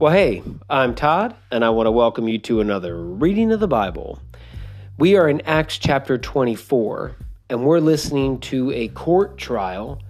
[0.00, 3.66] Well, hey, I'm Todd, and I want to welcome you to another reading of the
[3.66, 4.22] Bible.
[4.96, 7.16] We are in Acts chapter 24,
[7.50, 10.00] and we're listening to a court trial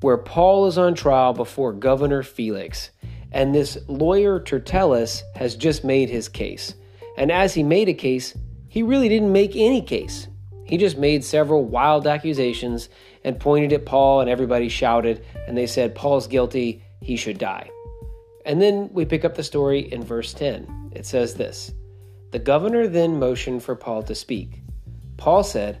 [0.00, 2.90] where Paul is on trial before Governor Felix.
[3.30, 6.74] And this lawyer Tertullus has just made his case.
[7.16, 8.36] And as he made a case,
[8.66, 10.26] he really didn't make any case.
[10.64, 12.88] He just made several wild accusations
[13.22, 17.70] and pointed at Paul, and everybody shouted, and they said, Paul's guilty, he should die.
[18.46, 20.92] And then we pick up the story in verse 10.
[20.94, 21.74] It says this
[22.30, 24.62] The governor then motioned for Paul to speak.
[25.16, 25.80] Paul said,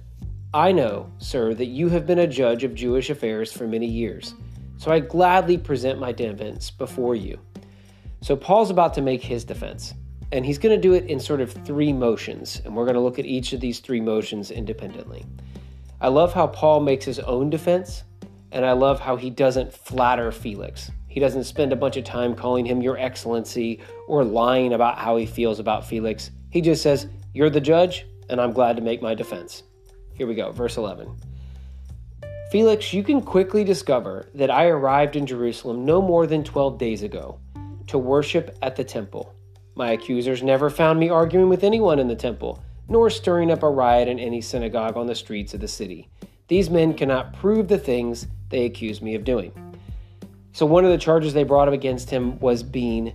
[0.52, 4.34] I know, sir, that you have been a judge of Jewish affairs for many years,
[4.78, 7.38] so I gladly present my defense before you.
[8.20, 9.94] So Paul's about to make his defense,
[10.32, 13.00] and he's going to do it in sort of three motions, and we're going to
[13.00, 15.24] look at each of these three motions independently.
[16.00, 18.02] I love how Paul makes his own defense,
[18.50, 20.90] and I love how he doesn't flatter Felix.
[21.16, 25.16] He doesn't spend a bunch of time calling him Your Excellency or lying about how
[25.16, 26.30] he feels about Felix.
[26.50, 29.62] He just says, You're the judge, and I'm glad to make my defense.
[30.12, 31.16] Here we go, verse 11.
[32.50, 37.02] Felix, you can quickly discover that I arrived in Jerusalem no more than 12 days
[37.02, 37.40] ago
[37.86, 39.34] to worship at the temple.
[39.74, 43.70] My accusers never found me arguing with anyone in the temple, nor stirring up a
[43.70, 46.10] riot in any synagogue on the streets of the city.
[46.48, 49.65] These men cannot prove the things they accuse me of doing.
[50.56, 53.12] So one of the charges they brought up against him was being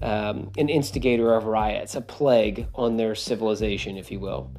[0.00, 4.52] um, an instigator of riots, a plague on their civilization, if you will.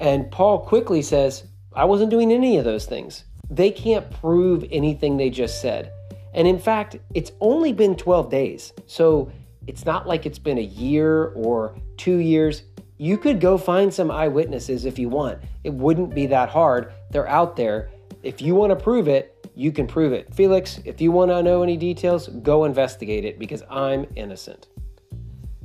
[0.00, 3.22] And Paul quickly says, I wasn't doing any of those things.
[3.48, 5.92] They can't prove anything they just said.
[6.34, 8.72] And in fact, it's only been 12 days.
[8.88, 9.30] So
[9.68, 12.64] it's not like it's been a year or two years.
[12.96, 15.38] You could go find some eyewitnesses if you want.
[15.62, 16.92] It wouldn't be that hard.
[17.12, 17.88] They're out there.
[18.24, 20.32] If you want to prove it, you can prove it.
[20.32, 24.68] Felix, if you want to know any details, go investigate it because I'm innocent.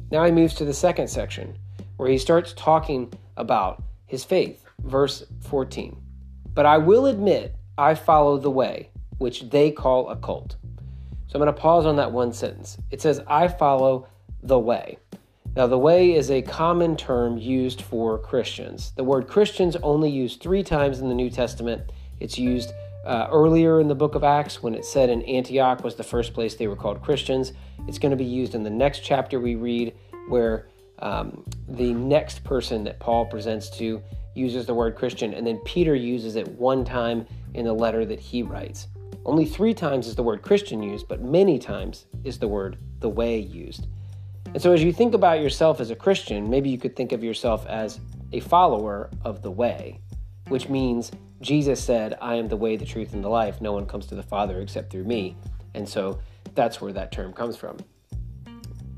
[0.10, 1.56] Now he moves to the second section
[1.98, 4.66] where he starts talking about his faith.
[4.84, 5.96] Verse 14.
[6.56, 10.56] But I will admit I follow the way, which they call a cult.
[11.28, 12.80] So I'm going to pause on that one sentence.
[12.90, 14.08] It says, I follow
[14.42, 14.98] the way.
[15.56, 18.92] Now, the way is a common term used for Christians.
[18.96, 21.92] The word Christians only used three times in the New Testament.
[22.20, 22.74] It's used
[23.06, 26.34] uh, earlier in the book of Acts when it said in Antioch was the first
[26.34, 27.54] place they were called Christians.
[27.88, 29.94] It's going to be used in the next chapter we read
[30.28, 30.68] where
[31.00, 34.02] um, the next person that Paul presents to
[34.36, 38.20] uses the word Christian, and then Peter uses it one time in the letter that
[38.20, 38.88] he writes.
[39.26, 43.10] Only three times is the word Christian used, but many times is the word the
[43.10, 43.88] way used.
[44.48, 47.24] And so, as you think about yourself as a Christian, maybe you could think of
[47.24, 48.00] yourself as
[48.34, 50.00] a follower of the way,
[50.48, 51.12] which means
[51.44, 53.60] Jesus said, I am the way, the truth, and the life.
[53.60, 55.36] No one comes to the Father except through me.
[55.74, 56.20] And so
[56.56, 57.78] that's where that term comes from.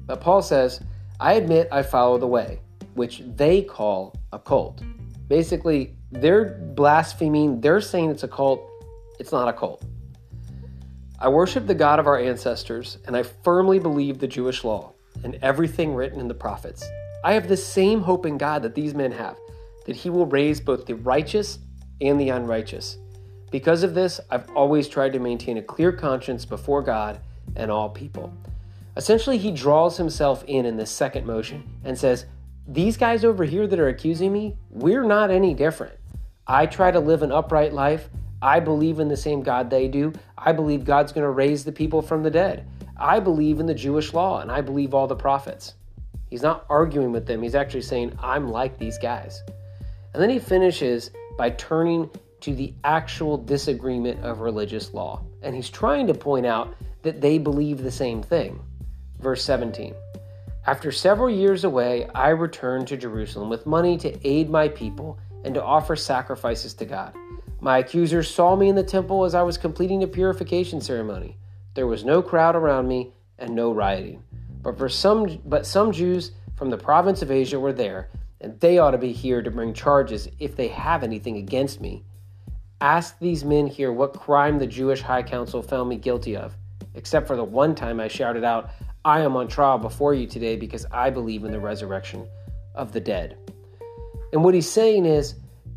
[0.05, 0.81] But Paul says,
[1.19, 2.59] I admit I follow the way,
[2.93, 4.83] which they call a cult.
[5.27, 8.61] Basically, they're blaspheming, they're saying it's a cult.
[9.19, 9.83] It's not a cult.
[11.19, 14.91] I worship the God of our ancestors, and I firmly believe the Jewish law
[15.23, 16.85] and everything written in the prophets.
[17.23, 19.37] I have the same hope in God that these men have,
[19.85, 21.57] that He will raise both the righteous
[22.01, 22.97] and the unrighteous.
[23.51, 27.19] Because of this, I've always tried to maintain a clear conscience before God
[27.55, 28.33] and all people.
[28.97, 32.25] Essentially, he draws himself in in this second motion and says,
[32.67, 35.95] These guys over here that are accusing me, we're not any different.
[36.47, 38.09] I try to live an upright life.
[38.41, 40.13] I believe in the same God they do.
[40.37, 42.67] I believe God's going to raise the people from the dead.
[42.97, 45.73] I believe in the Jewish law and I believe all the prophets.
[46.29, 47.41] He's not arguing with them.
[47.41, 49.43] He's actually saying, I'm like these guys.
[50.13, 52.09] And then he finishes by turning
[52.41, 55.21] to the actual disagreement of religious law.
[55.41, 58.59] And he's trying to point out that they believe the same thing.
[59.19, 59.95] Verse 17
[60.67, 65.53] After several years away, I returned to Jerusalem with money to aid my people and
[65.53, 67.13] to offer sacrifices to God.
[67.61, 71.37] My accusers saw me in the temple as I was completing a purification ceremony.
[71.73, 74.23] There was no crowd around me and no rioting.
[74.61, 78.09] But for some but some Jews from the province of Asia were there,
[78.45, 82.03] and they ought to be here to bring charges if they have anything against me.
[82.79, 86.55] Ask these men here what crime the Jewish High Council found me guilty of,
[86.93, 88.69] except for the one time I shouted out,
[89.03, 92.27] I am on trial before you today because I believe in the resurrection
[92.75, 93.35] of the dead.
[94.31, 95.33] And what he's saying is,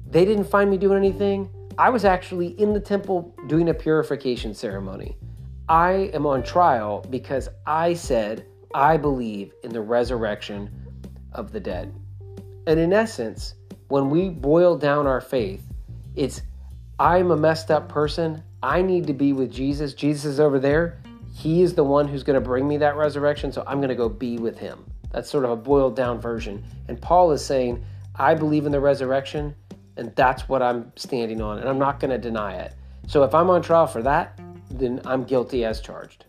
[0.07, 1.49] they didn't find me doing anything.
[1.79, 5.17] I was actually in the temple doing a purification ceremony.
[5.71, 8.45] I am on trial because I said
[8.75, 10.71] I believe in the resurrection
[11.33, 11.95] of the dead.
[12.69, 13.55] And in essence,
[13.89, 15.63] when we boil down our faith,
[16.15, 16.43] it's
[16.99, 18.43] I'm a messed up person.
[18.63, 19.95] I need to be with Jesus.
[19.95, 20.99] Jesus is over there.
[21.35, 23.95] He is the one who's going to bring me that resurrection, so I'm going to
[23.95, 24.85] go be with him.
[25.13, 26.63] That's sort of a boiled down version.
[26.89, 27.83] And Paul is saying,
[28.17, 29.55] I believe in the resurrection,
[29.97, 32.75] and that's what I'm standing on, and I'm not going to deny it.
[33.07, 34.39] So if I'm on trial for that,
[34.71, 36.27] then I'm guilty as charged.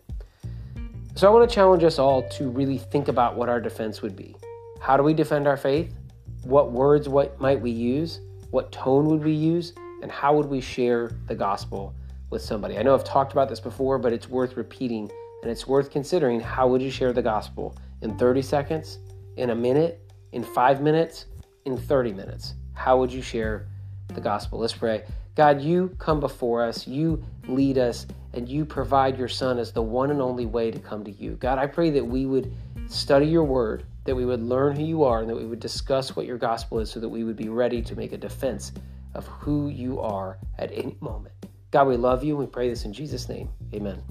[1.16, 4.16] So I want to challenge us all to really think about what our defense would
[4.16, 4.36] be.
[4.80, 5.94] How do we defend our faith?
[6.42, 8.20] What words what might we use?
[8.50, 9.74] What tone would we use?
[10.02, 11.94] And how would we share the gospel
[12.30, 12.78] with somebody?
[12.78, 15.10] I know I've talked about this before, but it's worth repeating
[15.42, 18.98] and it's worth considering how would you share the gospel in 30 seconds,
[19.36, 20.00] in a minute,
[20.32, 21.26] in 5 minutes,
[21.66, 22.54] in 30 minutes?
[22.72, 23.66] How would you share
[24.08, 24.58] the gospel?
[24.58, 25.04] Let's pray.
[25.34, 29.82] God, you come before us, you lead us, and you provide your Son as the
[29.82, 31.32] one and only way to come to you.
[31.32, 32.52] God, I pray that we would
[32.88, 36.16] study your word, that we would learn who you are, and that we would discuss
[36.16, 38.72] what your gospel is so that we would be ready to make a defense
[39.14, 41.34] of who you are at any moment.
[41.70, 42.32] God, we love you.
[42.32, 43.50] And we pray this in Jesus' name.
[43.74, 44.02] Amen.